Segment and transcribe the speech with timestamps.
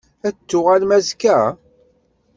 [0.27, 1.39] Ad n-tuɣalem azekka?